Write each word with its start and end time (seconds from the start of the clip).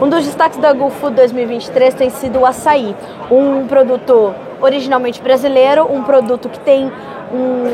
Um 0.00 0.08
dos 0.08 0.24
destaques 0.24 0.58
da 0.58 0.72
GoFood 0.72 1.14
2023 1.14 1.94
tem 1.94 2.10
sido 2.10 2.40
o 2.40 2.46
açaí, 2.46 2.96
um 3.30 3.66
produto 3.66 4.34
originalmente 4.60 5.22
brasileiro, 5.22 5.86
um 5.90 6.02
produto 6.02 6.48
que 6.48 6.58
tem 6.58 6.90
um, 7.32 7.66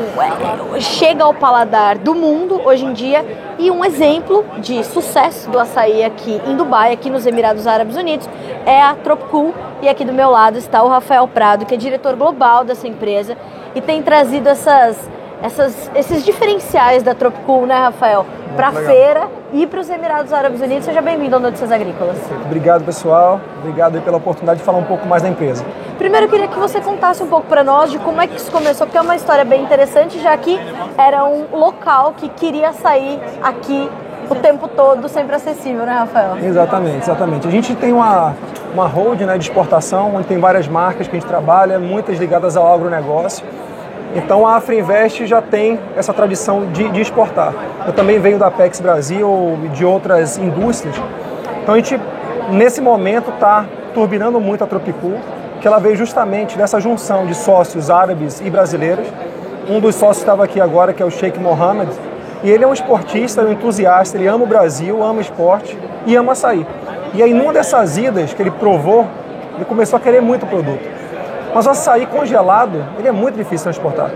é, 0.75 0.79
chega 0.79 1.23
ao 1.23 1.33
paladar 1.33 1.97
do 1.97 2.13
mundo 2.13 2.61
hoje 2.63 2.85
em 2.85 2.93
dia 2.93 3.25
e 3.57 3.71
um 3.71 3.83
exemplo 3.83 4.45
de 4.59 4.83
sucesso 4.83 5.49
do 5.49 5.59
açaí 5.59 6.03
aqui 6.03 6.39
em 6.45 6.55
Dubai, 6.55 6.93
aqui 6.93 7.09
nos 7.09 7.25
Emirados 7.25 7.65
Árabes 7.65 7.95
Unidos, 7.95 8.29
é 8.67 8.81
a 8.81 8.93
Tropicool 8.93 9.53
e 9.81 9.89
aqui 9.89 10.05
do 10.05 10.13
meu 10.13 10.29
lado 10.29 10.59
está 10.59 10.83
o 10.83 10.87
Rafael 10.87 11.27
Prado, 11.27 11.65
que 11.65 11.73
é 11.73 11.77
diretor 11.77 12.15
global 12.15 12.63
dessa 12.63 12.87
empresa 12.87 13.35
e 13.73 13.81
tem 13.81 14.03
trazido 14.03 14.47
essas, 14.47 15.09
essas, 15.41 15.91
esses 15.95 16.23
diferenciais 16.23 17.03
da 17.03 17.15
Tropicool, 17.15 17.65
né, 17.65 17.75
Rafael, 17.75 18.25
para 18.55 18.67
a 18.67 18.71
feira 18.71 19.27
e 19.53 19.65
para 19.65 19.79
os 19.79 19.89
Emirados 19.89 20.31
Árabes 20.31 20.61
Unidos. 20.61 20.85
Seja 20.85 21.01
bem-vindo 21.01 21.35
ao 21.35 21.41
Notícias 21.41 21.71
Agrícolas. 21.71 22.17
Obrigado, 22.45 22.83
pessoal. 22.83 23.39
Obrigado 23.59 24.01
pela 24.01 24.17
oportunidade 24.17 24.59
de 24.59 24.65
falar 24.65 24.77
um 24.77 24.83
pouco 24.83 25.07
mais 25.07 25.23
da 25.23 25.29
empresa. 25.29 25.65
Primeiro, 25.97 26.25
eu 26.25 26.29
queria 26.29 26.47
que 26.47 26.59
você 26.59 26.79
contasse 26.81 27.23
um 27.23 27.27
pouco 27.27 27.47
para 27.47 27.63
nós 27.63 27.91
de 27.91 27.99
como 27.99 28.21
é 28.21 28.27
que 28.27 28.35
isso 28.35 28.51
começou, 28.51 28.85
porque 28.85 28.97
é 28.97 29.01
uma 29.01 29.15
história 29.15 29.45
bem 29.45 29.63
interessante, 29.63 30.19
já 30.19 30.35
que 30.37 30.59
era 30.97 31.23
um 31.25 31.45
local 31.51 32.13
que 32.17 32.29
queria 32.29 32.73
sair 32.73 33.19
aqui 33.41 33.89
o 34.29 34.35
tempo 34.35 34.67
todo, 34.67 35.09
sempre 35.09 35.35
acessível, 35.35 35.85
né, 35.85 35.93
Rafael? 35.93 36.37
Exatamente, 36.37 37.03
exatamente. 37.03 37.47
A 37.47 37.51
gente 37.51 37.75
tem 37.75 37.91
uma, 37.91 38.33
uma 38.73 38.87
hold 38.87 39.21
né, 39.21 39.37
de 39.37 39.49
exportação, 39.49 40.15
onde 40.15 40.27
tem 40.27 40.39
várias 40.39 40.67
marcas 40.67 41.07
que 41.07 41.15
a 41.15 41.19
gente 41.19 41.27
trabalha, 41.27 41.79
muitas 41.79 42.17
ligadas 42.17 42.55
ao 42.55 42.73
agronegócio. 42.73 43.45
Então 44.15 44.45
a 44.45 44.57
Afrinvest 44.57 45.25
já 45.25 45.41
tem 45.41 45.79
essa 45.95 46.13
tradição 46.13 46.67
de, 46.71 46.89
de 46.89 47.01
exportar. 47.01 47.53
Eu 47.85 47.93
também 47.93 48.19
venho 48.19 48.37
da 48.37 48.47
Apex 48.47 48.79
Brasil 48.79 49.57
e 49.65 49.69
de 49.69 49.85
outras 49.85 50.37
indústrias. 50.37 50.95
Então 51.63 51.75
a 51.75 51.77
gente, 51.77 51.99
nesse 52.49 52.81
momento, 52.81 53.29
está 53.31 53.65
turbinando 53.93 54.39
muito 54.39 54.63
a 54.63 54.67
Tropicool 54.67 55.17
que 55.61 55.67
ela 55.67 55.79
veio 55.79 55.95
justamente 55.95 56.57
dessa 56.57 56.79
junção 56.79 57.27
de 57.27 57.35
sócios 57.35 57.91
árabes 57.91 58.41
e 58.41 58.49
brasileiros. 58.49 59.05
Um 59.69 59.79
dos 59.79 59.93
sócios 59.93 60.17
estava 60.17 60.43
aqui 60.43 60.59
agora, 60.59 60.91
que 60.91 61.03
é 61.03 61.05
o 61.05 61.11
Sheikh 61.11 61.39
Mohammed, 61.39 61.91
e 62.43 62.49
ele 62.49 62.63
é 62.63 62.67
um 62.67 62.73
esportista, 62.73 63.43
um 63.43 63.51
entusiasta, 63.51 64.17
ele 64.17 64.25
ama 64.25 64.43
o 64.43 64.47
Brasil, 64.47 65.03
ama 65.03 65.21
esporte 65.21 65.77
e 66.07 66.15
ama 66.15 66.31
açaí. 66.31 66.65
E 67.13 67.21
aí, 67.21 67.31
numa 67.31 67.53
dessas 67.53 67.95
idas 67.95 68.33
que 68.33 68.41
ele 68.41 68.49
provou, 68.49 69.05
ele 69.55 69.65
começou 69.65 69.97
a 69.97 69.99
querer 69.99 70.21
muito 70.21 70.43
o 70.43 70.49
produto. 70.49 70.81
Mas 71.53 71.67
açaí 71.67 72.05
congelado, 72.05 72.83
ele 72.97 73.07
é 73.07 73.11
muito 73.11 73.35
difícil 73.35 73.65
transportar. 73.65 74.11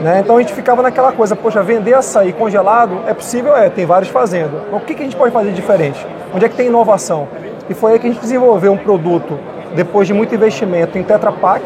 Né? 0.00 0.20
Então 0.20 0.36
a 0.36 0.40
gente 0.40 0.52
ficava 0.52 0.82
naquela 0.82 1.12
coisa, 1.12 1.36
poxa, 1.36 1.62
vender 1.62 1.94
açaí 1.94 2.32
congelado 2.32 3.02
é 3.06 3.14
possível? 3.14 3.56
É, 3.56 3.68
tem 3.68 3.86
vários 3.86 4.10
fazendo. 4.10 4.62
Mas 4.70 4.82
o 4.82 4.84
que, 4.84 4.94
que 4.94 5.02
a 5.02 5.04
gente 5.04 5.16
pode 5.16 5.32
fazer 5.32 5.52
diferente? 5.52 6.06
Onde 6.34 6.44
é 6.44 6.48
que 6.48 6.56
tem 6.56 6.66
inovação? 6.66 7.28
E 7.68 7.74
foi 7.74 7.92
aí 7.92 7.98
que 7.98 8.06
a 8.06 8.10
gente 8.10 8.20
desenvolveu 8.20 8.72
um 8.72 8.76
produto 8.76 9.38
depois 9.74 10.06
de 10.06 10.14
muito 10.14 10.34
investimento 10.34 10.98
em 10.98 11.02
Tetra 11.02 11.30
Pak. 11.30 11.64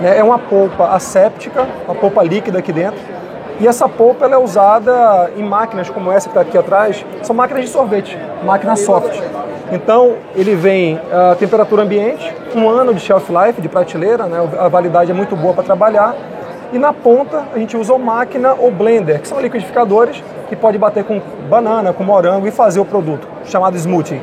Né, 0.00 0.18
é 0.18 0.22
uma 0.22 0.38
polpa 0.38 0.88
asséptica, 0.88 1.66
uma 1.86 1.94
polpa 1.94 2.22
líquida 2.22 2.58
aqui 2.58 2.72
dentro. 2.72 3.00
E 3.60 3.68
essa 3.68 3.86
polpa 3.86 4.24
ela 4.24 4.36
é 4.36 4.38
usada 4.38 5.30
em 5.36 5.42
máquinas 5.42 5.90
como 5.90 6.10
essa 6.10 6.30
que 6.30 6.30
está 6.30 6.40
aqui 6.40 6.56
atrás, 6.56 7.04
são 7.22 7.36
máquinas 7.36 7.66
de 7.66 7.70
sorvete, 7.70 8.18
máquina 8.42 8.74
soft. 8.74 9.20
Então 9.70 10.14
ele 10.34 10.54
vem 10.54 10.98
a 11.12 11.34
temperatura 11.34 11.82
ambiente, 11.82 12.34
um 12.56 12.66
ano 12.66 12.94
de 12.94 13.00
shelf 13.00 13.28
life, 13.30 13.60
de 13.60 13.68
prateleira, 13.68 14.24
né, 14.24 14.38
a 14.58 14.66
validade 14.66 15.10
é 15.10 15.14
muito 15.14 15.36
boa 15.36 15.52
para 15.52 15.62
trabalhar. 15.62 16.14
E 16.72 16.78
na 16.78 16.94
ponta 16.94 17.44
a 17.54 17.58
gente 17.58 17.76
usa 17.76 17.92
o 17.92 17.98
máquina 17.98 18.54
ou 18.58 18.70
blender, 18.70 19.20
que 19.20 19.28
são 19.28 19.38
liquidificadores 19.38 20.24
que 20.48 20.56
pode 20.56 20.78
bater 20.78 21.04
com 21.04 21.20
banana, 21.48 21.92
com 21.92 22.02
morango 22.02 22.46
e 22.46 22.50
fazer 22.50 22.80
o 22.80 22.84
produto, 22.86 23.28
chamado 23.44 23.76
smoothie. 23.76 24.22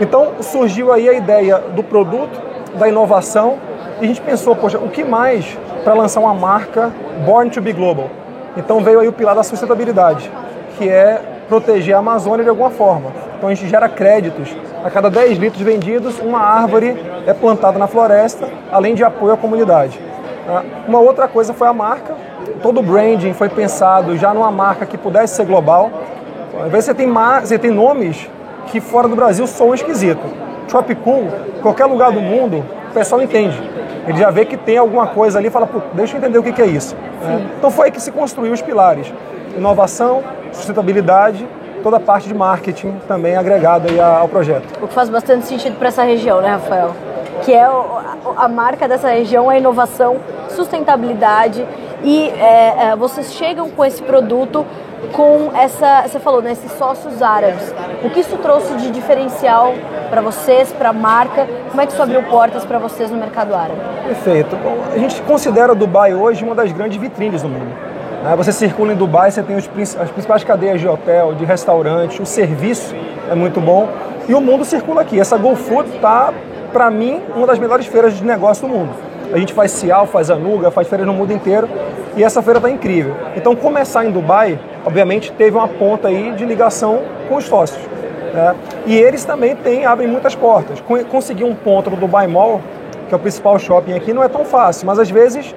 Então 0.00 0.34
surgiu 0.40 0.92
aí 0.92 1.08
a 1.08 1.14
ideia 1.14 1.58
do 1.58 1.82
produto, 1.82 2.40
da 2.78 2.88
inovação, 2.88 3.58
e 4.00 4.04
a 4.04 4.06
gente 4.06 4.20
pensou, 4.20 4.54
poxa, 4.54 4.78
o 4.78 4.88
que 4.88 5.02
mais 5.02 5.58
para 5.82 5.94
lançar 5.94 6.20
uma 6.20 6.32
marca 6.32 6.92
Born 7.26 7.50
to 7.50 7.60
be 7.60 7.72
Global? 7.72 8.08
Então 8.56 8.80
veio 8.80 9.00
aí 9.00 9.08
o 9.08 9.12
pilar 9.12 9.34
da 9.34 9.42
sustentabilidade, 9.42 10.30
que 10.78 10.88
é 10.88 11.20
proteger 11.48 11.94
a 11.94 11.98
Amazônia 11.98 12.44
de 12.44 12.50
alguma 12.50 12.70
forma. 12.70 13.10
Então 13.36 13.48
a 13.48 13.54
gente 13.54 13.68
gera 13.68 13.88
créditos. 13.88 14.54
A 14.84 14.90
cada 14.90 15.10
10 15.10 15.38
litros 15.38 15.62
vendidos, 15.62 16.18
uma 16.18 16.40
árvore 16.40 16.96
é 17.26 17.32
plantada 17.32 17.78
na 17.78 17.86
floresta, 17.86 18.48
além 18.70 18.94
de 18.94 19.04
apoio 19.04 19.32
à 19.32 19.36
comunidade. 19.36 20.00
Ah, 20.48 20.62
uma 20.88 20.98
outra 20.98 21.28
coisa 21.28 21.52
foi 21.52 21.68
a 21.68 21.72
marca. 21.72 22.14
Todo 22.62 22.80
o 22.80 22.82
branding 22.82 23.32
foi 23.32 23.48
pensado 23.48 24.16
já 24.16 24.34
numa 24.34 24.50
marca 24.50 24.84
que 24.86 24.98
pudesse 24.98 25.36
ser 25.36 25.46
global. 25.46 25.90
Às 26.64 26.70
vezes 26.70 26.84
você 26.86 26.94
tem, 26.94 27.12
você 27.40 27.58
tem 27.58 27.70
nomes 27.70 28.28
que 28.66 28.80
fora 28.80 29.08
do 29.08 29.16
Brasil 29.16 29.46
soam 29.46 29.74
esquisito. 29.74 30.22
Tropicool, 30.68 31.28
qualquer 31.60 31.86
lugar 31.86 32.12
do 32.12 32.20
mundo, 32.20 32.64
o 32.90 32.94
pessoal 32.94 33.22
entende. 33.22 33.71
Ele 34.06 34.18
já 34.18 34.30
vê 34.30 34.44
que 34.44 34.56
tem 34.56 34.78
alguma 34.78 35.06
coisa 35.06 35.38
ali 35.38 35.48
e 35.48 35.50
fala, 35.50 35.68
deixa 35.92 36.14
eu 36.14 36.18
entender 36.18 36.38
o 36.38 36.42
que, 36.42 36.52
que 36.52 36.62
é 36.62 36.66
isso. 36.66 36.96
Né? 37.22 37.46
Então 37.58 37.70
foi 37.70 37.86
aí 37.86 37.92
que 37.92 38.00
se 38.00 38.10
construiu 38.10 38.52
os 38.52 38.62
pilares. 38.62 39.12
Inovação, 39.56 40.22
sustentabilidade, 40.52 41.46
toda 41.82 41.96
a 41.96 42.00
parte 42.00 42.28
de 42.28 42.34
marketing 42.34 43.00
também 43.06 43.36
agregada 43.36 43.88
ao 44.04 44.28
projeto. 44.28 44.64
O 44.82 44.88
que 44.88 44.94
faz 44.94 45.08
bastante 45.08 45.46
sentido 45.46 45.76
para 45.78 45.88
essa 45.88 46.02
região, 46.02 46.40
né, 46.40 46.50
Rafael? 46.50 46.92
Que 47.42 47.52
é 47.52 47.68
a 48.36 48.48
marca 48.48 48.88
dessa 48.88 49.08
região, 49.08 49.50
a 49.50 49.56
inovação, 49.56 50.16
sustentabilidade 50.48 51.66
e 52.04 52.28
é, 52.30 52.90
é, 52.90 52.96
vocês 52.96 53.32
chegam 53.32 53.70
com 53.70 53.84
esse 53.84 54.02
produto 54.02 54.66
com 55.12 55.50
essa, 55.54 56.02
você 56.02 56.20
falou, 56.20 56.40
né, 56.40 56.52
esses 56.52 56.70
sócios 56.72 57.20
árabes. 57.22 57.74
O 58.04 58.10
que 58.10 58.18
isso 58.18 58.36
trouxe 58.38 58.74
de 58.74 58.90
diferencial 58.90 59.74
para 60.10 60.20
vocês, 60.20 60.72
para 60.72 60.88
a 60.88 60.92
marca? 60.92 61.46
Como 61.70 61.80
é 61.80 61.86
que 61.86 61.92
isso 61.92 62.02
abriu 62.02 62.20
portas 62.24 62.64
para 62.64 62.78
vocês 62.78 63.10
no 63.10 63.16
mercado 63.16 63.54
árabe? 63.54 63.80
Perfeito. 64.06 64.56
Bom, 64.56 64.76
a 64.92 64.98
gente 64.98 65.22
considera 65.22 65.72
Dubai 65.72 66.12
hoje 66.12 66.44
uma 66.44 66.54
das 66.54 66.72
grandes 66.72 66.98
vitrines 66.98 67.42
do 67.42 67.48
mundo. 67.48 67.72
Né? 68.24 68.34
Você 68.36 68.52
circula 68.52 68.92
em 68.92 68.96
Dubai, 68.96 69.30
você 69.30 69.40
tem 69.42 69.54
as 69.56 69.66
principais 69.66 70.42
cadeias 70.42 70.80
de 70.80 70.88
hotel, 70.88 71.34
de 71.34 71.44
restaurante, 71.44 72.20
o 72.20 72.26
serviço 72.26 72.92
é 73.30 73.36
muito 73.36 73.60
bom 73.60 73.88
e 74.28 74.34
o 74.34 74.40
mundo 74.40 74.64
circula 74.64 75.02
aqui. 75.02 75.20
Essa 75.20 75.36
GoFood 75.36 75.94
está, 75.94 76.32
para 76.72 76.90
mim, 76.90 77.20
uma 77.36 77.46
das 77.46 77.58
melhores 77.60 77.86
feiras 77.86 78.16
de 78.16 78.24
negócio 78.24 78.66
do 78.66 78.74
mundo. 78.74 78.90
A 79.32 79.38
gente 79.38 79.52
faz 79.52 79.70
Cial, 79.70 80.06
faz 80.06 80.28
Anuga, 80.28 80.72
faz 80.72 80.88
feiras 80.88 81.06
no 81.06 81.12
mundo 81.12 81.32
inteiro 81.32 81.68
e 82.16 82.24
essa 82.24 82.42
feira 82.42 82.58
está 82.58 82.68
incrível. 82.68 83.14
Então, 83.36 83.54
começar 83.54 84.04
em 84.04 84.10
Dubai, 84.10 84.58
obviamente, 84.84 85.30
teve 85.32 85.56
uma 85.56 85.68
ponta 85.68 86.08
aí 86.08 86.32
de 86.32 86.44
ligação 86.44 87.00
com 87.32 87.38
os 87.38 87.44
sócios. 87.46 87.82
Né? 88.34 88.54
E 88.86 88.94
eles 88.94 89.24
também 89.24 89.56
têm, 89.56 89.86
abrem 89.86 90.08
muitas 90.08 90.34
portas. 90.34 90.82
Conseguir 91.10 91.44
um 91.44 91.54
ponto 91.54 91.90
no 91.90 91.96
Dubai 91.96 92.26
Mall, 92.26 92.60
que 93.08 93.14
é 93.14 93.16
o 93.16 93.20
principal 93.20 93.58
shopping 93.58 93.94
aqui, 93.94 94.12
não 94.12 94.22
é 94.22 94.28
tão 94.28 94.44
fácil, 94.44 94.86
mas 94.86 94.98
às 94.98 95.10
vezes 95.10 95.54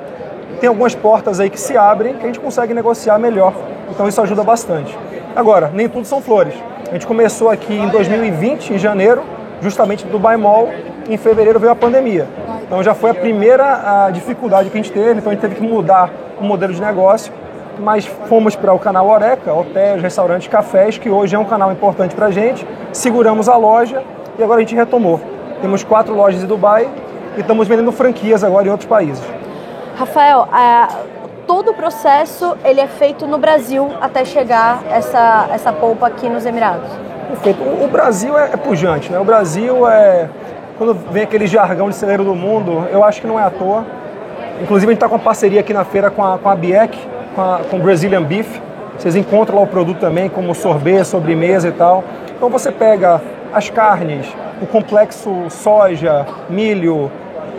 tem 0.59 0.69
algumas 0.69 0.95
portas 0.95 1.39
aí 1.39 1.49
que 1.49 1.59
se 1.59 1.75
abrem 1.75 2.13
que 2.15 2.23
a 2.23 2.27
gente 2.27 2.39
consegue 2.39 2.73
negociar 2.73 3.19
melhor. 3.19 3.53
Então, 3.91 4.07
isso 4.07 4.21
ajuda 4.21 4.43
bastante. 4.43 4.97
Agora, 5.35 5.69
nem 5.73 5.89
tudo 5.89 6.07
são 6.07 6.21
flores. 6.21 6.53
A 6.89 6.93
gente 6.93 7.05
começou 7.05 7.49
aqui 7.49 7.73
em 7.73 7.89
2020, 7.89 8.73
em 8.73 8.77
janeiro, 8.77 9.21
justamente 9.61 10.05
no 10.05 10.11
Dubai 10.11 10.37
Mall. 10.37 10.69
Em 11.09 11.17
fevereiro 11.17 11.59
veio 11.59 11.71
a 11.71 11.75
pandemia. 11.75 12.25
Então 12.65 12.81
já 12.81 12.95
foi 12.95 13.11
a 13.11 13.13
primeira 13.13 14.05
a 14.05 14.09
dificuldade 14.09 14.71
que 14.71 14.77
a 14.77 14.81
gente 14.81 14.91
teve, 14.91 15.19
então 15.19 15.29
a 15.29 15.33
gente 15.33 15.41
teve 15.41 15.55
que 15.55 15.61
mudar 15.61 16.09
o 16.39 16.43
modelo 16.43 16.73
de 16.73 16.81
negócio, 16.81 17.31
mas 17.79 18.05
fomos 18.05 18.55
para 18.55 18.73
o 18.73 18.79
canal 18.79 19.07
Oreca, 19.07 19.53
hotéis, 19.53 20.01
restaurantes, 20.01 20.47
cafés, 20.47 20.97
que 20.97 21.09
hoje 21.09 21.35
é 21.35 21.39
um 21.39 21.45
canal 21.45 21.71
importante 21.71 22.15
para 22.15 22.27
a 22.27 22.31
gente, 22.31 22.67
seguramos 22.91 23.49
a 23.49 23.55
loja 23.57 24.03
e 24.37 24.43
agora 24.43 24.59
a 24.59 24.61
gente 24.61 24.75
retomou. 24.75 25.19
Temos 25.61 25.83
quatro 25.83 26.13
lojas 26.13 26.43
em 26.43 26.45
Dubai 26.45 26.89
e 27.37 27.41
estamos 27.41 27.67
vendendo 27.67 27.91
franquias 27.91 28.43
agora 28.43 28.67
em 28.67 28.71
outros 28.71 28.87
países. 28.89 29.23
Rafael, 29.97 30.47
todo 31.47 31.71
o 31.71 31.73
processo 31.73 32.57
ele 32.63 32.81
é 32.81 32.87
feito 32.87 33.25
no 33.25 33.37
Brasil 33.37 33.89
até 34.01 34.25
chegar 34.25 34.83
essa, 34.89 35.47
essa 35.51 35.71
polpa 35.71 36.07
aqui 36.07 36.29
nos 36.29 36.45
Emirados? 36.45 36.89
Perfeito. 37.29 37.61
O, 37.63 37.85
o 37.85 37.87
Brasil 37.87 38.37
é, 38.37 38.51
é 38.53 38.57
pujante, 38.57 39.11
né? 39.11 39.19
O 39.19 39.23
Brasil 39.23 39.87
é 39.87 40.29
quando 40.77 40.93
vem 40.93 41.23
aquele 41.23 41.47
jargão 41.47 41.89
de 41.89 41.95
celeiro 41.95 42.23
do 42.23 42.35
mundo, 42.35 42.85
eu 42.91 43.03
acho 43.03 43.21
que 43.21 43.27
não 43.27 43.39
é 43.39 43.43
à 43.43 43.49
toa. 43.49 43.85
Inclusive, 44.61 44.91
a 44.91 44.93
gente 44.93 44.97
está 44.97 45.07
com 45.07 45.15
uma 45.15 45.23
parceria 45.23 45.61
aqui 45.61 45.73
na 45.73 45.85
feira 45.85 46.09
com 46.09 46.23
a, 46.23 46.37
com 46.37 46.49
a 46.49 46.55
Biek, 46.55 46.97
com, 47.35 47.41
a, 47.41 47.59
com 47.69 47.79
Brazilian 47.79 48.23
Beef. 48.23 48.59
Vocês 48.97 49.15
encontram 49.15 49.57
lá 49.57 49.63
o 49.63 49.67
produto 49.67 49.99
também, 49.99 50.29
como 50.29 50.55
sorbet, 50.55 51.05
sobremesa 51.05 51.67
e 51.67 51.71
tal. 51.71 52.03
Então, 52.35 52.49
você 52.49 52.71
pega 52.71 53.21
as 53.53 53.69
carnes, 53.69 54.25
o 54.61 54.65
complexo 54.65 55.49
soja, 55.49 56.25
milho 56.49 57.11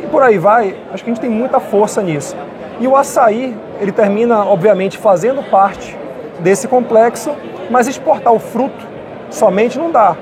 e 0.03 0.07
por 0.07 0.23
aí 0.23 0.39
vai. 0.39 0.75
Acho 0.93 1.05
que 1.05 1.11
a 1.11 1.15
gente 1.15 1.21
tem 1.21 1.31
muita 1.31 1.61
força 1.61 2.03
nisso. 2.03 2.35
E 2.81 2.87
o 2.89 2.97
açaí, 2.97 3.57
ele 3.81 3.93
termina, 3.93 4.45
obviamente, 4.45 4.99
fazendo 4.99 5.43
parte 5.51 5.97
desse 6.41 6.67
complexo, 6.67 7.35
mas 7.71 7.87
exportar 7.87 8.33
o 8.33 8.39
fruto 8.39 8.87
somente 9.31 9.79
não 9.79 9.91
dá 9.91 10.17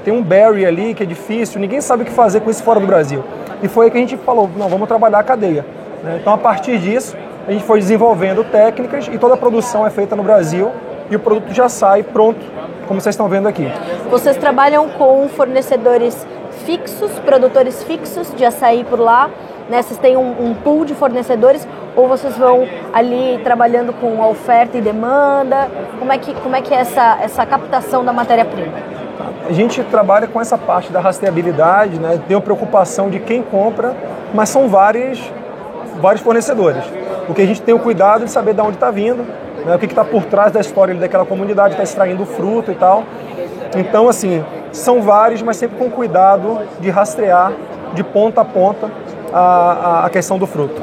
tem 0.00 0.12
um 0.12 0.22
berry 0.22 0.64
ali 0.64 0.94
que 0.94 1.02
é 1.02 1.06
difícil, 1.06 1.60
ninguém 1.60 1.80
sabe 1.80 2.02
o 2.02 2.06
que 2.06 2.12
fazer 2.12 2.40
com 2.40 2.50
isso 2.50 2.62
fora 2.62 2.80
do 2.80 2.86
Brasil. 2.86 3.22
E 3.62 3.68
foi 3.68 3.86
aí 3.86 3.90
que 3.90 3.96
a 3.96 4.00
gente 4.00 4.16
falou, 4.16 4.50
não, 4.56 4.68
vamos 4.68 4.88
trabalhar 4.88 5.18
a 5.18 5.22
cadeia. 5.22 5.64
Né? 6.02 6.18
Então, 6.20 6.32
a 6.32 6.38
partir 6.38 6.78
disso, 6.78 7.16
a 7.46 7.52
gente 7.52 7.64
foi 7.64 7.78
desenvolvendo 7.78 8.42
técnicas 8.44 9.08
e 9.08 9.18
toda 9.18 9.34
a 9.34 9.36
produção 9.36 9.86
é 9.86 9.90
feita 9.90 10.16
no 10.16 10.22
Brasil 10.22 10.70
e 11.10 11.16
o 11.16 11.18
produto 11.18 11.52
já 11.52 11.68
sai 11.68 12.02
pronto, 12.02 12.40
como 12.88 13.00
vocês 13.00 13.14
estão 13.14 13.28
vendo 13.28 13.46
aqui. 13.46 13.70
Vocês 14.10 14.36
trabalham 14.36 14.88
com 14.90 15.28
fornecedores 15.28 16.26
fixos, 16.64 17.10
produtores 17.20 17.82
fixos 17.82 18.32
de 18.34 18.44
açaí 18.44 18.84
por 18.84 18.98
lá? 18.98 19.28
Né? 19.68 19.82
Vocês 19.82 19.98
têm 19.98 20.16
um, 20.16 20.50
um 20.50 20.54
pool 20.54 20.84
de 20.84 20.94
fornecedores 20.94 21.66
ou 21.94 22.08
vocês 22.08 22.36
vão 22.36 22.66
ali 22.92 23.38
trabalhando 23.44 23.92
com 23.92 24.22
a 24.22 24.28
oferta 24.28 24.78
e 24.78 24.80
demanda? 24.80 25.68
Como 25.98 26.12
é 26.12 26.18
que, 26.18 26.34
como 26.34 26.56
é, 26.56 26.62
que 26.62 26.72
é 26.72 26.78
essa, 26.78 27.18
essa 27.20 27.44
captação 27.44 28.04
da 28.04 28.12
matéria-prima? 28.12 28.72
A 29.46 29.52
gente 29.52 29.82
trabalha 29.84 30.26
com 30.26 30.40
essa 30.40 30.56
parte 30.56 30.90
da 30.90 31.00
rastreabilidade, 31.00 31.98
né? 31.98 32.18
tem 32.26 32.34
uma 32.34 32.42
preocupação 32.42 33.10
de 33.10 33.18
quem 33.20 33.42
compra, 33.42 33.94
mas 34.32 34.48
são 34.48 34.68
vários, 34.68 35.20
vários 36.00 36.22
fornecedores. 36.22 36.82
Porque 37.26 37.42
a 37.42 37.46
gente 37.46 37.62
tem 37.62 37.74
o 37.74 37.78
cuidado 37.78 38.24
de 38.24 38.30
saber 38.30 38.54
de 38.54 38.60
onde 38.60 38.74
está 38.74 38.90
vindo, 38.90 39.24
né? 39.64 39.74
o 39.74 39.78
que 39.78 39.86
está 39.86 40.04
por 40.04 40.24
trás 40.24 40.52
da 40.52 40.60
história 40.60 40.94
daquela 40.94 41.24
comunidade, 41.24 41.74
está 41.74 41.82
extraindo 41.82 42.22
o 42.22 42.26
fruto 42.26 42.70
e 42.70 42.74
tal. 42.74 43.04
Então, 43.76 44.08
assim, 44.08 44.44
são 44.72 45.02
vários, 45.02 45.42
mas 45.42 45.56
sempre 45.56 45.78
com 45.78 45.90
cuidado 45.90 46.60
de 46.80 46.90
rastrear 46.90 47.52
de 47.94 48.02
ponta 48.02 48.40
a 48.40 48.44
ponta 48.44 48.90
a, 49.32 50.06
a, 50.06 50.10
questão 50.10 50.38
do 50.38 50.46
fruto. 50.46 50.80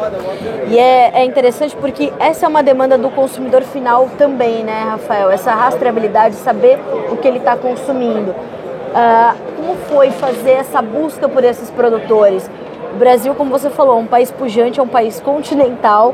E 0.67 0.77
é, 0.77 1.11
é, 1.21 1.25
interessante 1.25 1.75
porque 1.75 2.11
essa 2.19 2.45
é 2.45 2.49
uma 2.49 2.61
demanda 2.61 2.97
do 2.97 3.09
consumidor 3.09 3.61
final 3.63 4.09
também, 4.17 4.63
né, 4.63 4.87
Rafael? 4.91 5.31
Essa 5.31 5.53
rastreabilidade, 5.53 6.35
saber 6.35 6.77
o 7.09 7.17
que 7.17 7.27
ele 7.27 7.37
está 7.37 7.55
consumindo. 7.55 8.31
Uh, 8.31 9.37
como 9.55 9.75
foi 9.87 10.11
fazer 10.11 10.51
essa 10.51 10.81
busca 10.81 11.29
por 11.29 11.45
esses 11.45 11.69
produtores? 11.69 12.49
O 12.93 12.97
Brasil, 12.97 13.33
como 13.35 13.49
você 13.49 13.69
falou, 13.69 13.97
é 13.97 13.99
um 13.99 14.05
país 14.05 14.31
pujante, 14.31 14.79
é 14.79 14.83
um 14.83 14.87
país 14.87 15.19
continental. 15.19 16.13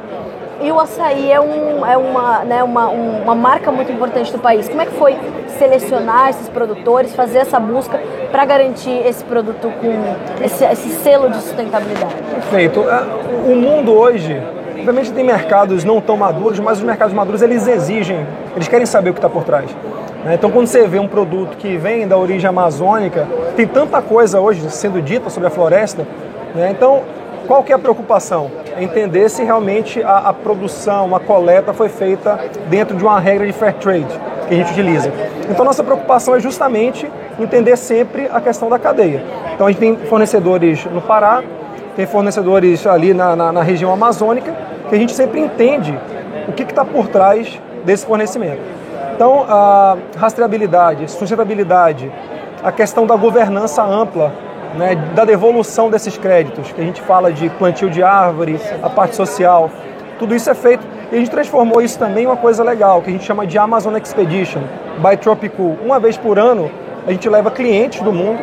E 0.59 0.71
o 0.71 0.79
açaí 0.79 1.31
é, 1.31 1.39
um, 1.39 1.85
é 1.85 1.95
uma, 1.97 2.39
né, 2.43 2.63
uma, 2.63 2.87
uma 2.87 3.35
marca 3.35 3.71
muito 3.71 3.91
importante 3.91 4.31
do 4.31 4.39
país. 4.39 4.67
Como 4.67 4.81
é 4.81 4.85
que 4.85 4.93
foi 4.93 5.15
selecionar 5.57 6.29
esses 6.29 6.49
produtores, 6.49 7.15
fazer 7.15 7.39
essa 7.39 7.59
busca 7.59 7.99
para 8.31 8.43
garantir 8.45 9.05
esse 9.05 9.23
produto 9.23 9.71
com 9.79 10.43
esse, 10.43 10.63
esse, 10.65 10.89
selo 11.03 11.29
de 11.29 11.37
sustentabilidade? 11.37 12.15
Perfeito. 12.33 12.81
É, 12.81 13.51
o 13.51 13.55
mundo 13.55 13.93
hoje, 13.93 14.41
obviamente 14.71 15.11
tem 15.11 15.23
mercados 15.23 15.83
não 15.83 16.01
tão 16.01 16.17
maduros, 16.17 16.59
mas 16.59 16.79
os 16.79 16.83
mercados 16.83 17.13
maduros 17.13 17.41
eles 17.43 17.67
exigem, 17.67 18.25
eles 18.55 18.67
querem 18.67 18.85
saber 18.85 19.11
o 19.11 19.13
que 19.13 19.19
está 19.19 19.29
por 19.29 19.43
trás. 19.43 19.69
Né? 20.25 20.33
Então, 20.33 20.49
quando 20.49 20.67
você 20.67 20.87
vê 20.87 20.99
um 20.99 21.07
produto 21.07 21.55
que 21.57 21.77
vem 21.77 22.07
da 22.07 22.17
origem 22.17 22.49
amazônica, 22.49 23.27
tem 23.55 23.67
tanta 23.67 24.01
coisa 24.01 24.39
hoje 24.39 24.67
sendo 24.71 25.01
dita 25.01 25.29
sobre 25.29 25.47
a 25.47 25.51
floresta. 25.51 26.05
Né? 26.55 26.71
Então, 26.71 27.03
qual 27.47 27.63
que 27.63 27.71
é 27.71 27.75
a 27.75 27.79
preocupação? 27.79 28.51
É 28.75 28.83
entender 28.83 29.29
se 29.29 29.43
realmente 29.43 30.03
a, 30.03 30.17
a, 30.29 30.33
produção, 30.33 31.15
a 31.15 31.19
coleta 31.19 31.73
foi 31.73 31.87
feita 31.87 32.37
dentro 32.69 32.97
de 32.97 33.03
uma 33.03 33.19
regra 33.19 33.47
de 33.47 33.53
fair 33.53 33.73
trade 33.75 34.05
que 34.47 34.53
a 34.53 34.57
gente 34.57 34.71
utiliza. 34.71 35.11
Então 35.49 35.63
nossa 35.63 35.83
preocupação 35.83 36.35
é 36.35 36.39
justamente 36.39 37.09
entender 37.39 37.77
sempre 37.77 38.29
a 38.31 38.41
questão 38.41 38.69
da 38.69 38.77
cadeia. 38.77 39.23
Então 39.53 39.65
a 39.67 39.71
gente 39.71 39.79
tem 39.79 39.95
fornecedores 39.95 40.85
no 40.85 41.01
Pará, 41.01 41.41
tem 41.95 42.05
fornecedores 42.05 42.85
ali 42.85 43.13
na, 43.13 43.35
na, 43.35 43.51
na 43.51 43.63
região 43.63 43.91
amazônica, 43.93 44.53
que 44.89 44.95
a 44.95 44.97
gente 44.97 45.13
sempre 45.13 45.39
entende 45.39 45.97
o 46.47 46.51
que 46.53 46.63
está 46.63 46.83
por 46.83 47.07
trás 47.07 47.59
desse 47.85 48.05
fornecimento. 48.05 48.61
Então 49.15 49.45
a 49.47 49.97
rastreabilidade, 50.17 51.09
sustentabilidade, 51.09 52.11
a 52.63 52.71
questão 52.71 53.07
da 53.07 53.15
governança 53.15 53.83
ampla 53.83 54.33
né, 54.75 54.95
da 55.15 55.25
devolução 55.25 55.89
desses 55.89 56.17
créditos, 56.17 56.71
que 56.71 56.81
a 56.81 56.83
gente 56.83 57.01
fala 57.01 57.31
de 57.31 57.49
plantio 57.51 57.89
de 57.89 58.03
árvore, 58.03 58.59
a 58.81 58.89
parte 58.89 59.15
social, 59.15 59.69
tudo 60.19 60.35
isso 60.35 60.49
é 60.49 60.53
feito 60.53 60.85
e 61.11 61.15
a 61.15 61.19
gente 61.19 61.31
transformou 61.31 61.81
isso 61.81 61.97
também 61.97 62.23
em 62.23 62.27
uma 62.27 62.35
coisa 62.35 62.63
legal, 62.63 63.01
que 63.01 63.09
a 63.09 63.13
gente 63.13 63.23
chama 63.23 63.47
de 63.47 63.57
Amazon 63.57 63.95
Expedition, 63.95 64.61
by 64.97 65.15
Tropical. 65.15 65.77
Uma 65.83 65.99
vez 65.99 66.17
por 66.17 66.37
ano, 66.37 66.69
a 67.05 67.11
gente 67.11 67.29
leva 67.29 67.49
clientes 67.49 68.01
do 68.01 68.11
mundo, 68.11 68.39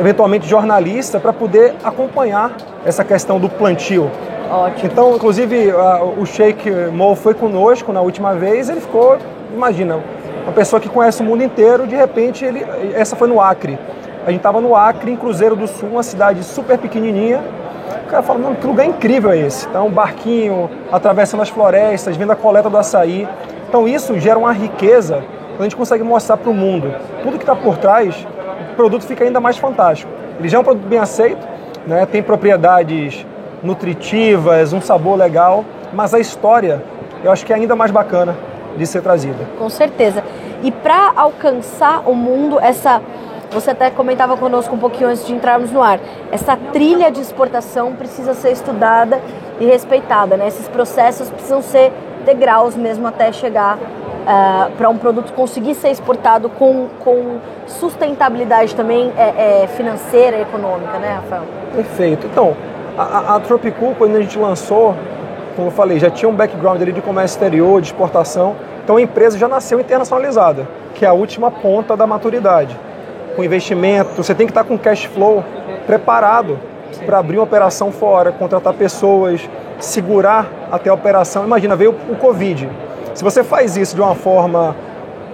eventualmente 0.00 0.48
jornalistas, 0.48 1.20
para 1.20 1.32
poder 1.32 1.74
acompanhar 1.84 2.52
essa 2.86 3.04
questão 3.04 3.38
do 3.38 3.50
plantio. 3.50 4.10
Ótimo. 4.50 4.90
Então, 4.90 5.14
inclusive, 5.14 5.72
o 6.18 6.24
Sheikh 6.24 6.70
Mo 6.90 7.14
foi 7.14 7.34
conosco 7.34 7.92
na 7.92 8.00
última 8.00 8.34
vez, 8.34 8.70
ele 8.70 8.80
ficou, 8.80 9.18
imagina, 9.54 9.98
uma 10.44 10.52
pessoa 10.52 10.80
que 10.80 10.88
conhece 10.88 11.22
o 11.22 11.24
mundo 11.24 11.42
inteiro, 11.42 11.86
de 11.86 11.94
repente, 11.94 12.44
ele, 12.44 12.64
essa 12.94 13.14
foi 13.14 13.28
no 13.28 13.40
Acre. 13.40 13.78
A 14.24 14.30
gente 14.30 14.38
estava 14.38 14.60
no 14.60 14.76
Acre, 14.76 15.10
em 15.10 15.16
Cruzeiro 15.16 15.56
do 15.56 15.66
Sul, 15.66 15.88
uma 15.90 16.02
cidade 16.02 16.44
super 16.44 16.78
pequenininha. 16.78 17.42
O 18.06 18.08
cara 18.08 18.22
fala, 18.22 18.38
não, 18.38 18.54
que 18.54 18.64
lugar 18.66 18.86
incrível 18.86 19.32
é 19.32 19.38
esse? 19.38 19.66
Então, 19.66 19.88
um 19.88 19.90
barquinho, 19.90 20.70
atravessando 20.92 21.42
as 21.42 21.48
florestas, 21.48 22.16
vendo 22.16 22.30
a 22.30 22.36
coleta 22.36 22.70
do 22.70 22.78
açaí. 22.78 23.28
Então, 23.68 23.88
isso 23.88 24.18
gera 24.20 24.38
uma 24.38 24.52
riqueza 24.52 25.24
quando 25.50 25.60
a 25.60 25.64
gente 25.64 25.76
consegue 25.76 26.04
mostrar 26.04 26.36
para 26.36 26.50
o 26.50 26.54
mundo. 26.54 26.94
Tudo 27.22 27.36
que 27.36 27.42
está 27.42 27.56
por 27.56 27.78
trás, 27.78 28.26
o 28.72 28.76
produto 28.76 29.04
fica 29.04 29.24
ainda 29.24 29.40
mais 29.40 29.56
fantástico. 29.56 30.12
Ele 30.38 30.48
já 30.48 30.58
é 30.58 30.60
um 30.60 30.64
produto 30.64 30.86
bem 30.86 31.00
aceito, 31.00 31.44
né? 31.84 32.06
tem 32.06 32.22
propriedades 32.22 33.26
nutritivas, 33.60 34.72
um 34.72 34.80
sabor 34.80 35.18
legal, 35.18 35.64
mas 35.92 36.14
a 36.14 36.20
história 36.20 36.82
eu 37.24 37.30
acho 37.30 37.44
que 37.44 37.52
é 37.52 37.56
ainda 37.56 37.74
mais 37.74 37.90
bacana 37.90 38.36
de 38.76 38.86
ser 38.86 39.02
trazida. 39.02 39.46
Com 39.58 39.68
certeza. 39.68 40.22
E 40.62 40.70
para 40.70 41.12
alcançar 41.16 42.08
o 42.08 42.14
mundo, 42.14 42.58
essa 42.60 43.00
você 43.52 43.70
até 43.70 43.90
comentava 43.90 44.36
conosco 44.36 44.74
um 44.74 44.78
pouquinho 44.78 45.10
antes 45.10 45.26
de 45.26 45.32
entrarmos 45.32 45.70
no 45.70 45.82
ar. 45.82 46.00
Essa 46.30 46.56
trilha 46.72 47.10
de 47.10 47.20
exportação 47.20 47.92
precisa 47.94 48.34
ser 48.34 48.52
estudada 48.52 49.20
e 49.60 49.66
respeitada, 49.66 50.36
né? 50.36 50.48
Esses 50.48 50.68
processos 50.68 51.30
precisam 51.30 51.62
ser 51.62 51.92
degraus 52.24 52.74
mesmo 52.76 53.06
até 53.06 53.32
chegar 53.32 53.76
uh, 53.76 54.70
para 54.76 54.88
um 54.88 54.96
produto 54.96 55.32
conseguir 55.32 55.74
ser 55.74 55.90
exportado 55.90 56.48
com, 56.48 56.88
com 57.00 57.38
sustentabilidade 57.66 58.74
também 58.74 59.12
é, 59.16 59.62
é 59.62 59.66
financeira 59.66 60.38
e 60.38 60.42
econômica, 60.42 60.98
né, 60.98 61.20
Rafael? 61.22 61.42
Perfeito. 61.74 62.26
Então, 62.26 62.56
a, 62.96 63.36
a 63.36 63.40
quando 63.98 64.16
a 64.16 64.20
gente 64.20 64.38
lançou, 64.38 64.94
como 65.56 65.68
eu 65.68 65.72
falei, 65.72 65.98
já 65.98 66.10
tinha 66.10 66.28
um 66.28 66.34
background 66.34 66.80
ali 66.80 66.92
de 66.92 67.02
comércio 67.02 67.36
exterior, 67.36 67.80
de 67.80 67.88
exportação. 67.88 68.56
Então 68.84 68.96
a 68.96 69.02
empresa 69.02 69.38
já 69.38 69.46
nasceu 69.46 69.78
internacionalizada, 69.78 70.66
que 70.94 71.04
é 71.04 71.08
a 71.08 71.12
última 71.12 71.50
ponta 71.50 71.96
da 71.96 72.06
maturidade 72.06 72.76
com 73.34 73.42
investimento, 73.44 74.22
você 74.22 74.34
tem 74.34 74.46
que 74.46 74.50
estar 74.50 74.64
com 74.64 74.78
cash 74.78 75.04
flow 75.04 75.44
preparado 75.86 76.58
para 77.04 77.18
abrir 77.18 77.38
uma 77.38 77.44
operação 77.44 77.90
fora, 77.90 78.32
contratar 78.32 78.74
pessoas, 78.74 79.48
segurar 79.80 80.46
até 80.70 80.90
a 80.90 80.94
operação. 80.94 81.44
Imagina, 81.44 81.74
veio 81.74 81.94
o 82.08 82.16
Covid. 82.16 82.68
Se 83.14 83.24
você 83.24 83.42
faz 83.42 83.76
isso 83.76 83.94
de 83.94 84.00
uma 84.00 84.14
forma 84.14 84.76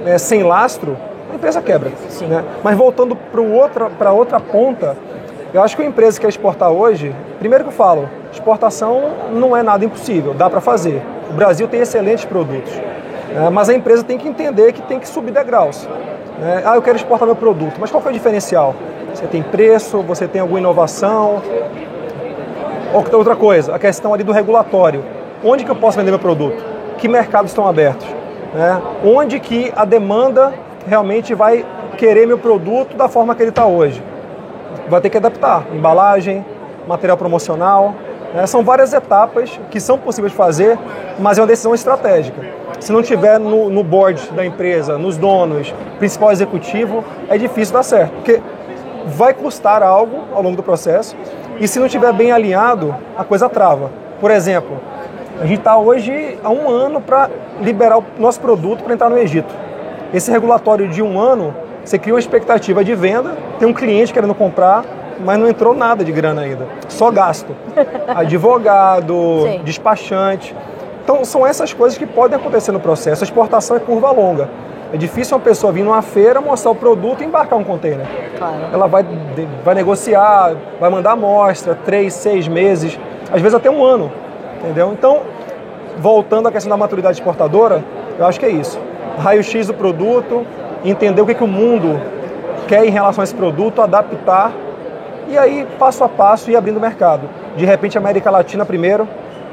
né, 0.04 0.18
sem 0.18 0.42
lastro, 0.42 0.96
a 1.30 1.34
empresa 1.34 1.60
quebra. 1.60 1.90
Né? 2.22 2.44
Mas 2.62 2.76
voltando 2.76 3.14
para 3.14 3.40
outra, 3.40 3.90
outra 4.10 4.40
ponta, 4.40 4.96
eu 5.52 5.62
acho 5.62 5.76
que 5.76 5.82
a 5.82 5.84
empresa 5.86 6.18
que 6.18 6.22
quer 6.22 6.28
exportar 6.28 6.70
hoje, 6.70 7.14
primeiro 7.38 7.64
que 7.64 7.70
eu 7.70 7.74
falo, 7.74 8.08
exportação 8.32 9.10
não 9.32 9.56
é 9.56 9.62
nada 9.62 9.84
impossível, 9.84 10.34
dá 10.34 10.48
para 10.48 10.60
fazer. 10.60 11.02
O 11.30 11.32
Brasil 11.32 11.68
tem 11.68 11.80
excelentes 11.80 12.24
produtos, 12.24 12.72
né? 12.72 13.48
mas 13.52 13.68
a 13.68 13.74
empresa 13.74 14.02
tem 14.02 14.18
que 14.18 14.28
entender 14.28 14.72
que 14.72 14.82
tem 14.82 14.98
que 14.98 15.08
subir 15.08 15.32
degraus. 15.32 15.88
Né? 16.38 16.62
Ah, 16.64 16.76
eu 16.76 16.82
quero 16.82 16.96
exportar 16.96 17.26
meu 17.26 17.36
produto, 17.36 17.74
mas 17.80 17.90
qual 17.90 18.02
é 18.06 18.08
o 18.08 18.12
diferencial? 18.12 18.74
Você 19.12 19.26
tem 19.26 19.42
preço, 19.42 20.00
você 20.02 20.28
tem 20.28 20.40
alguma 20.40 20.60
inovação? 20.60 21.42
Outra 22.92 23.34
coisa, 23.34 23.74
a 23.74 23.78
questão 23.78 24.14
ali 24.14 24.22
do 24.22 24.32
regulatório. 24.32 25.04
Onde 25.44 25.64
que 25.64 25.70
eu 25.70 25.76
posso 25.76 25.98
vender 25.98 26.10
meu 26.10 26.18
produto? 26.18 26.64
Que 26.96 27.08
mercados 27.08 27.50
estão 27.50 27.66
abertos? 27.66 28.06
Né? 28.54 28.80
Onde 29.04 29.40
que 29.40 29.72
a 29.74 29.84
demanda 29.84 30.54
realmente 30.86 31.34
vai 31.34 31.66
querer 31.96 32.26
meu 32.26 32.38
produto 32.38 32.96
da 32.96 33.08
forma 33.08 33.34
que 33.34 33.42
ele 33.42 33.50
está 33.50 33.66
hoje? 33.66 34.02
Vai 34.88 35.00
ter 35.00 35.10
que 35.10 35.16
adaptar 35.16 35.64
embalagem, 35.72 36.44
material 36.86 37.16
promocional. 37.16 37.94
Né? 38.32 38.46
São 38.46 38.62
várias 38.62 38.92
etapas 38.92 39.60
que 39.70 39.80
são 39.80 39.98
possíveis 39.98 40.32
de 40.32 40.36
fazer, 40.36 40.78
mas 41.18 41.36
é 41.36 41.40
uma 41.40 41.46
decisão 41.46 41.74
estratégica 41.74 42.57
se 42.80 42.92
não 42.92 43.02
tiver 43.02 43.38
no, 43.38 43.68
no 43.68 43.82
board 43.82 44.30
da 44.32 44.44
empresa, 44.44 44.98
nos 44.98 45.16
donos, 45.16 45.74
principal 45.98 46.30
executivo, 46.32 47.04
é 47.28 47.36
difícil 47.36 47.74
dar 47.74 47.82
certo, 47.82 48.12
porque 48.14 48.40
vai 49.06 49.32
custar 49.32 49.82
algo 49.82 50.24
ao 50.32 50.42
longo 50.42 50.56
do 50.56 50.62
processo 50.62 51.16
e 51.60 51.66
se 51.66 51.78
não 51.78 51.86
estiver 51.86 52.12
bem 52.12 52.30
alinhado, 52.30 52.94
a 53.16 53.24
coisa 53.24 53.48
trava. 53.48 53.90
Por 54.20 54.30
exemplo, 54.30 54.78
a 55.40 55.46
gente 55.46 55.58
está 55.58 55.76
hoje 55.76 56.38
há 56.42 56.50
um 56.50 56.68
ano 56.68 57.00
para 57.00 57.30
liberar 57.60 57.98
o 57.98 58.04
nosso 58.18 58.40
produto 58.40 58.82
para 58.82 58.94
entrar 58.94 59.08
no 59.08 59.18
Egito. 59.18 59.52
Esse 60.12 60.30
regulatório 60.30 60.88
de 60.88 61.02
um 61.02 61.18
ano, 61.18 61.54
você 61.84 61.98
cria 61.98 62.14
uma 62.14 62.20
expectativa 62.20 62.84
de 62.84 62.94
venda, 62.94 63.36
tem 63.58 63.68
um 63.68 63.72
cliente 63.72 64.12
querendo 64.12 64.34
comprar, 64.34 64.84
mas 65.24 65.38
não 65.38 65.48
entrou 65.48 65.74
nada 65.74 66.04
de 66.04 66.12
grana 66.12 66.42
ainda, 66.42 66.66
só 66.88 67.10
gasto. 67.10 67.54
Advogado, 68.14 69.42
Sim. 69.44 69.60
despachante. 69.64 70.54
Então, 71.08 71.24
são 71.24 71.46
essas 71.46 71.72
coisas 71.72 71.96
que 71.96 72.04
podem 72.04 72.38
acontecer 72.38 72.70
no 72.70 72.78
processo. 72.78 73.24
A 73.24 73.26
exportação 73.26 73.74
é 73.74 73.80
curva 73.80 74.10
longa. 74.10 74.46
É 74.92 74.96
difícil 74.98 75.38
uma 75.38 75.42
pessoa 75.42 75.72
vir 75.72 75.82
numa 75.82 76.02
feira, 76.02 76.38
mostrar 76.38 76.70
o 76.70 76.74
produto 76.74 77.22
e 77.22 77.24
embarcar 77.24 77.58
um 77.58 77.64
container. 77.64 78.06
Claro. 78.36 78.56
Ela 78.70 78.86
vai, 78.86 79.06
vai 79.64 79.74
negociar, 79.74 80.54
vai 80.78 80.90
mandar 80.90 81.12
amostra, 81.12 81.74
três, 81.74 82.12
seis 82.12 82.46
meses, 82.46 83.00
às 83.32 83.40
vezes 83.40 83.54
até 83.54 83.70
um 83.70 83.82
ano. 83.82 84.12
Entendeu? 84.58 84.92
Então, 84.92 85.22
voltando 85.96 86.48
à 86.48 86.52
questão 86.52 86.68
da 86.68 86.76
maturidade 86.76 87.16
exportadora, 87.16 87.82
eu 88.18 88.26
acho 88.26 88.38
que 88.38 88.44
é 88.44 88.50
isso. 88.50 88.78
Raio-X 89.18 89.68
do 89.68 89.72
produto, 89.72 90.46
entender 90.84 91.22
o 91.22 91.26
que, 91.26 91.34
que 91.34 91.44
o 91.44 91.48
mundo 91.48 91.98
quer 92.66 92.84
em 92.84 92.90
relação 92.90 93.22
a 93.22 93.24
esse 93.24 93.34
produto, 93.34 93.80
adaptar 93.80 94.52
E 95.26 95.38
aí, 95.38 95.66
passo 95.78 96.04
a 96.04 96.08
passo, 96.08 96.50
ir 96.50 96.56
abrindo 96.56 96.76
o 96.76 96.80
mercado. 96.80 97.30
De 97.56 97.64
repente, 97.64 97.96
a 97.96 98.00
América 98.00 98.30
Latina 98.30 98.66
primeiro, 98.66 99.08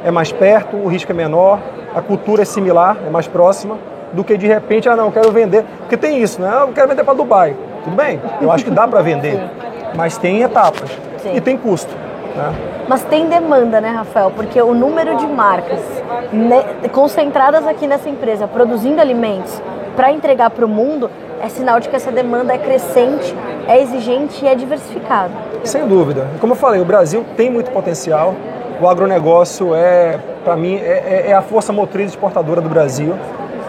é 0.05 0.11
mais 0.11 0.31
perto, 0.31 0.77
o 0.77 0.87
risco 0.87 1.11
é 1.11 1.15
menor, 1.15 1.59
a 1.93 1.99
cultura 1.99 2.43
é 2.43 2.45
similar, 2.45 2.95
é 3.05 3.09
mais 3.09 3.27
próxima, 3.27 3.79
do 4.13 4.23
que 4.23 4.37
de 4.37 4.45
repente, 4.45 4.87
ah 4.87 4.95
não, 4.95 5.09
quero 5.09 5.31
vender. 5.31 5.65
Porque 5.79 5.97
tem 5.97 6.21
isso, 6.21 6.39
né? 6.39 6.57
Eu 6.61 6.67
quero 6.67 6.87
vender 6.87 7.03
para 7.03 7.15
Dubai. 7.15 7.55
Tudo 7.83 7.95
bem, 7.95 8.21
eu 8.39 8.51
acho 8.51 8.63
que 8.63 8.69
dá 8.69 8.87
para 8.87 9.01
vender, 9.01 9.39
mas 9.97 10.15
tem 10.15 10.43
etapas 10.43 10.89
Sim. 11.23 11.35
e 11.35 11.41
tem 11.41 11.57
custo. 11.57 11.91
Né? 12.35 12.53
Mas 12.87 13.03
tem 13.03 13.27
demanda, 13.27 13.81
né, 13.81 13.89
Rafael? 13.89 14.29
Porque 14.29 14.61
o 14.61 14.75
número 14.75 15.17
de 15.17 15.25
marcas 15.25 15.79
né, 16.31 16.63
concentradas 16.91 17.65
aqui 17.65 17.87
nessa 17.87 18.07
empresa, 18.07 18.47
produzindo 18.47 19.01
alimentos 19.01 19.59
para 19.95 20.11
entregar 20.11 20.51
para 20.51 20.65
o 20.65 20.69
mundo, 20.69 21.09
é 21.41 21.49
sinal 21.49 21.79
de 21.79 21.89
que 21.89 21.95
essa 21.95 22.11
demanda 22.11 22.53
é 22.53 22.59
crescente, 22.59 23.35
é 23.67 23.81
exigente 23.81 24.45
e 24.45 24.47
é 24.47 24.53
diversificada. 24.53 25.31
Sem 25.63 25.87
dúvida. 25.87 26.27
Como 26.39 26.53
eu 26.53 26.57
falei, 26.57 26.79
o 26.79 26.85
Brasil 26.85 27.25
tem 27.35 27.49
muito 27.49 27.71
potencial. 27.71 28.35
O 28.81 28.87
agronegócio 28.87 29.73
é, 29.73 30.19
para 30.43 30.55
mim, 30.55 30.75
é, 30.75 31.23
é, 31.25 31.29
é, 31.29 31.33
a 31.33 31.41
força 31.41 31.71
motriz 31.71 32.11
exportadora 32.11 32.61
do 32.61 32.69
Brasil. 32.69 33.15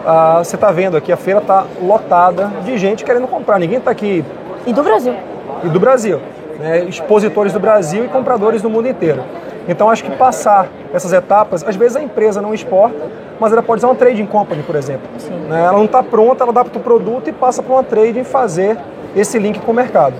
Ah, 0.05 0.41
você 0.43 0.55
está 0.55 0.71
vendo 0.71 0.95
aqui, 0.97 1.11
a 1.11 1.17
feira 1.17 1.39
está 1.39 1.65
lotada 1.81 2.51
de 2.63 2.77
gente 2.77 3.03
querendo 3.03 3.27
comprar. 3.27 3.59
Ninguém 3.59 3.77
está 3.77 3.91
aqui. 3.91 4.23
E 4.65 4.73
do 4.73 4.83
Brasil. 4.83 5.15
E 5.63 5.69
do 5.69 5.79
Brasil 5.79 6.19
né, 6.59 6.83
expositores 6.85 7.53
do 7.53 7.59
Brasil 7.59 8.05
e 8.05 8.07
compradores 8.07 8.61
do 8.61 8.69
mundo 8.69 8.87
inteiro. 8.87 9.23
Então 9.67 9.89
acho 9.89 10.03
que 10.03 10.11
passar 10.11 10.67
essas 10.93 11.11
etapas, 11.11 11.63
às 11.63 11.75
vezes 11.75 11.97
a 11.97 12.01
empresa 12.01 12.41
não 12.41 12.53
exporta, 12.53 13.05
mas 13.39 13.51
ela 13.51 13.61
pode 13.61 13.81
ser 13.81 13.87
uma 13.87 13.95
trading 13.95 14.25
company, 14.25 14.63
por 14.63 14.75
exemplo. 14.75 15.07
Né? 15.49 15.65
Ela 15.65 15.77
não 15.77 15.85
está 15.85 16.01
pronta, 16.01 16.43
ela 16.43 16.51
adapta 16.51 16.79
o 16.79 16.81
produto 16.81 17.27
e 17.27 17.33
passa 17.33 17.61
para 17.61 17.73
uma 17.73 17.83
trading 17.83 18.23
fazer 18.23 18.77
esse 19.15 19.37
link 19.37 19.59
com 19.59 19.71
o 19.71 19.75
mercado. 19.75 20.15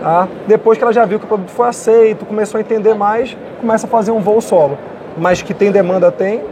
Tá? 0.00 0.28
Depois 0.46 0.78
que 0.78 0.84
ela 0.84 0.92
já 0.92 1.04
viu 1.04 1.18
que 1.18 1.24
o 1.24 1.28
produto 1.28 1.50
foi 1.50 1.68
aceito, 1.68 2.24
começou 2.24 2.58
a 2.58 2.60
entender 2.60 2.94
mais, 2.94 3.36
começa 3.60 3.86
a 3.86 3.90
fazer 3.90 4.10
um 4.10 4.20
voo 4.20 4.40
solo. 4.40 4.78
Mas 5.16 5.42
que 5.42 5.52
tem 5.52 5.72
demanda, 5.72 6.12
tem, 6.12 6.42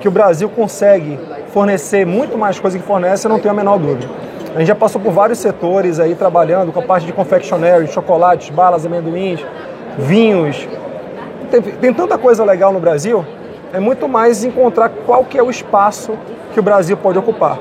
que 0.00 0.08
o 0.08 0.10
Brasil 0.10 0.48
consegue 0.48 1.18
fornecer 1.48 2.04
muito 2.04 2.36
mais 2.36 2.58
coisa 2.58 2.78
que 2.78 2.84
fornece, 2.84 3.26
eu 3.26 3.30
não 3.30 3.38
tenho 3.38 3.54
a 3.54 3.56
menor 3.56 3.78
dúvida. 3.78 4.08
A 4.54 4.58
gente 4.58 4.68
já 4.68 4.74
passou 4.74 5.00
por 5.00 5.12
vários 5.12 5.38
setores 5.38 6.00
aí 6.00 6.14
trabalhando 6.14 6.72
com 6.72 6.80
a 6.80 6.82
parte 6.82 7.06
de 7.06 7.12
confectionery, 7.12 7.86
chocolates, 7.88 8.50
balas, 8.50 8.84
amendoins, 8.84 9.44
vinhos. 9.98 10.66
Tem, 11.50 11.62
tem 11.62 11.94
tanta 11.94 12.18
coisa 12.18 12.44
legal 12.44 12.72
no 12.72 12.80
Brasil, 12.80 13.24
é 13.72 13.78
muito 13.78 14.08
mais 14.08 14.44
encontrar 14.44 14.88
qual 15.04 15.24
que 15.24 15.38
é 15.38 15.42
o 15.42 15.50
espaço 15.50 16.12
que 16.52 16.60
o 16.60 16.62
Brasil 16.62 16.96
pode 16.96 17.18
ocupar. 17.18 17.58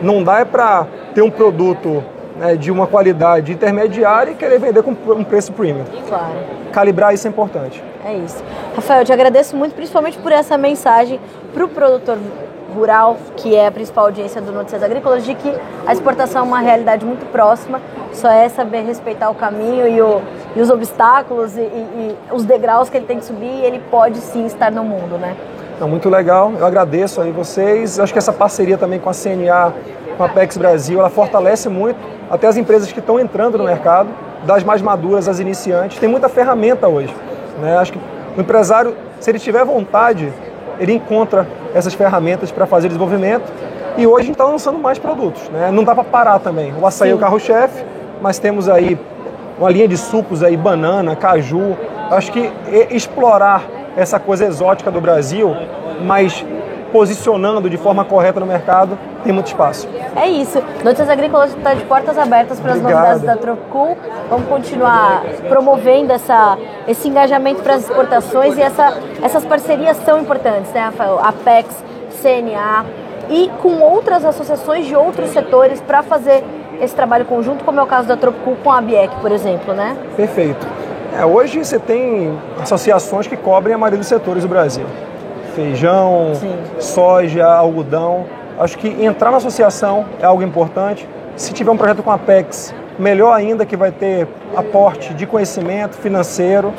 Não 0.00 0.22
dá 0.22 0.40
é 0.40 0.44
para 0.44 0.86
ter 1.14 1.22
um 1.22 1.30
produto 1.30 2.02
né, 2.38 2.56
de 2.56 2.70
uma 2.70 2.86
qualidade 2.86 3.52
intermediária 3.52 4.32
e 4.32 4.34
querer 4.34 4.58
vender 4.58 4.82
com 4.82 4.90
um 4.90 5.24
preço 5.24 5.52
premium. 5.52 5.84
Claro. 6.08 6.34
Calibrar 6.72 7.14
isso 7.14 7.26
é 7.26 7.30
importante. 7.30 7.82
É 8.04 8.14
isso. 8.14 8.42
Rafael, 8.74 9.00
eu 9.00 9.04
te 9.04 9.12
agradeço 9.12 9.56
muito, 9.56 9.74
principalmente 9.74 10.18
por 10.18 10.30
essa 10.30 10.56
mensagem 10.56 11.18
para 11.52 11.64
o 11.64 11.68
produtor 11.68 12.18
rural, 12.74 13.16
que 13.36 13.54
é 13.54 13.68
a 13.68 13.72
principal 13.72 14.06
audiência 14.06 14.40
do 14.40 14.52
Notícias 14.52 14.82
Agrícolas, 14.82 15.24
de 15.24 15.34
que 15.34 15.52
a 15.86 15.92
exportação 15.92 16.42
é 16.42 16.44
uma 16.44 16.60
realidade 16.60 17.06
muito 17.06 17.24
próxima, 17.32 17.80
só 18.12 18.30
é 18.30 18.48
saber 18.48 18.82
respeitar 18.82 19.30
o 19.30 19.34
caminho 19.34 19.88
e, 19.88 20.00
o, 20.02 20.20
e 20.54 20.60
os 20.60 20.68
obstáculos 20.68 21.56
e, 21.56 21.60
e, 21.60 21.62
e, 21.62 22.16
os 22.32 22.44
degraus 22.44 22.90
que 22.90 22.98
ele 22.98 23.06
tem 23.06 23.18
que 23.18 23.24
subir 23.24 23.46
e 23.46 23.64
ele 23.64 23.80
pode 23.90 24.18
sim 24.18 24.44
estar 24.44 24.70
no 24.70 24.84
mundo, 24.84 25.16
né? 25.16 25.34
Então, 25.74 25.88
muito 25.88 26.08
legal, 26.08 26.52
eu 26.58 26.66
agradeço 26.66 27.20
aí 27.20 27.30
vocês, 27.30 27.98
eu 27.98 28.04
acho 28.04 28.12
que 28.12 28.18
essa 28.18 28.32
parceria 28.32 28.78
também 28.78 28.98
com 28.98 29.10
a 29.10 29.14
CNA, 29.14 29.72
com 30.16 30.24
a 30.24 30.28
PEX 30.28 30.56
Brasil, 30.56 30.98
ela 30.98 31.10
fortalece 31.10 31.68
muito 31.68 32.15
até 32.30 32.46
as 32.46 32.56
empresas 32.56 32.90
que 32.92 32.98
estão 32.98 33.18
entrando 33.18 33.58
no 33.58 33.64
mercado, 33.64 34.08
das 34.44 34.62
mais 34.62 34.82
maduras 34.82 35.28
às 35.28 35.38
iniciantes, 35.38 35.98
tem 35.98 36.08
muita 36.08 36.28
ferramenta 36.28 36.86
hoje, 36.88 37.14
né? 37.60 37.76
Acho 37.78 37.92
que 37.92 38.00
o 38.36 38.40
empresário, 38.40 38.94
se 39.18 39.30
ele 39.30 39.38
tiver 39.38 39.64
vontade, 39.64 40.32
ele 40.78 40.92
encontra 40.92 41.46
essas 41.74 41.94
ferramentas 41.94 42.50
para 42.50 42.66
fazer 42.66 42.88
desenvolvimento 42.88 43.50
e 43.96 44.06
hoje 44.06 44.30
está 44.30 44.44
lançando 44.44 44.78
mais 44.78 44.98
produtos. 44.98 45.48
Né? 45.48 45.70
Não 45.72 45.82
dá 45.82 45.94
para 45.94 46.04
parar 46.04 46.38
também. 46.38 46.74
O 46.78 46.86
açaí 46.86 47.08
Sim. 47.08 47.12
é 47.12 47.16
o 47.16 47.18
carro-chefe, 47.18 47.84
mas 48.20 48.38
temos 48.38 48.68
aí 48.68 48.98
uma 49.58 49.70
linha 49.70 49.88
de 49.88 49.96
sucos 49.96 50.42
aí, 50.42 50.56
banana, 50.56 51.16
caju. 51.16 51.76
Acho 52.10 52.30
que 52.30 52.52
explorar 52.90 53.62
essa 53.96 54.20
coisa 54.20 54.44
exótica 54.44 54.90
do 54.90 55.00
Brasil, 55.00 55.56
mas 56.02 56.44
posicionando 56.92 57.68
de 57.68 57.76
forma 57.76 58.04
correta 58.04 58.40
no 58.40 58.46
mercado, 58.46 58.98
tem 59.22 59.32
muito 59.32 59.48
espaço. 59.48 59.88
É 60.14 60.28
isso. 60.28 60.62
Notícias 60.84 61.08
Agrícolas 61.08 61.54
está 61.54 61.74
de 61.74 61.84
portas 61.84 62.16
abertas 62.16 62.60
para 62.60 62.72
as 62.72 62.82
novidades 62.82 63.22
da 63.22 63.36
Trocool. 63.36 63.96
Vamos 64.30 64.48
continuar 64.48 65.22
promovendo 65.48 66.12
essa, 66.12 66.56
esse 66.86 67.08
engajamento 67.08 67.62
para 67.62 67.74
as 67.74 67.82
exportações 67.82 68.56
e 68.56 68.62
essa, 68.62 68.98
essas 69.22 69.44
parcerias 69.44 69.98
tão 69.98 70.20
importantes, 70.20 70.72
né, 70.72 70.80
Rafael? 70.80 71.18
Apex, 71.18 71.84
CNA 72.22 72.84
e 73.28 73.50
com 73.60 73.80
outras 73.80 74.24
associações 74.24 74.86
de 74.86 74.94
outros 74.94 75.30
setores 75.30 75.80
para 75.80 76.02
fazer 76.02 76.44
esse 76.80 76.94
trabalho 76.94 77.24
conjunto, 77.24 77.64
como 77.64 77.80
é 77.80 77.82
o 77.82 77.86
caso 77.86 78.06
da 78.06 78.16
Trocool 78.16 78.56
com 78.62 78.70
a 78.70 78.78
ABIEC, 78.78 79.16
por 79.20 79.32
exemplo, 79.32 79.74
né? 79.74 79.96
Perfeito. 80.16 80.66
É, 81.18 81.24
hoje 81.24 81.64
você 81.64 81.78
tem 81.78 82.38
associações 82.60 83.26
que 83.26 83.36
cobrem 83.36 83.74
a 83.74 83.78
maioria 83.78 83.98
dos 83.98 84.08
setores 84.08 84.42
do 84.42 84.48
Brasil 84.48 84.86
feijão, 85.56 86.34
Sim. 86.34 86.54
soja, 86.78 87.46
algodão. 87.46 88.26
Acho 88.58 88.78
que 88.78 88.88
entrar 89.04 89.30
na 89.30 89.38
associação 89.38 90.04
é 90.20 90.26
algo 90.26 90.42
importante. 90.42 91.08
Se 91.34 91.52
tiver 91.52 91.70
um 91.70 91.76
projeto 91.76 92.02
com 92.02 92.10
a 92.10 92.14
Apex, 92.14 92.74
melhor 92.98 93.32
ainda 93.32 93.66
que 93.66 93.76
vai 93.76 93.90
ter 93.90 94.28
aporte 94.54 95.14
de 95.14 95.26
conhecimento 95.26 95.96
financeiro 95.96 96.72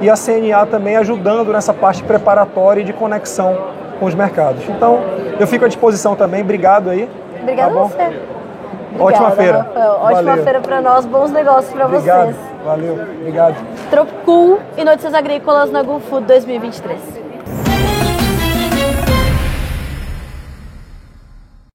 e 0.00 0.08
a 0.08 0.14
CNA 0.14 0.66
também 0.66 0.96
ajudando 0.96 1.52
nessa 1.52 1.72
parte 1.72 2.02
preparatória 2.02 2.82
e 2.82 2.84
de 2.84 2.92
conexão 2.92 3.56
com 3.98 4.06
os 4.06 4.14
mercados. 4.14 4.62
Então, 4.68 5.00
eu 5.38 5.46
fico 5.46 5.64
à 5.64 5.68
disposição 5.68 6.14
também. 6.14 6.42
Obrigado 6.42 6.90
aí. 6.90 7.08
Obrigada 7.40 7.74
tá 7.74 7.80
a 7.80 7.84
você. 7.84 8.02
Obrigada, 8.02 9.04
Ótima 9.04 9.30
feira. 9.30 9.58
Rafael. 9.58 9.92
Ótima 9.92 10.22
Valeu. 10.22 10.44
feira 10.44 10.60
para 10.60 10.80
nós, 10.82 11.06
bons 11.06 11.30
negócios 11.30 11.72
para 11.72 11.86
vocês. 11.86 12.36
Valeu, 12.64 12.98
obrigado. 13.20 13.56
Tropicool 13.90 14.60
e 14.76 14.84
Notícias 14.84 15.14
Agrícolas 15.14 15.70
na 15.70 15.82
GoFood 15.82 16.26
2023. 16.26 17.21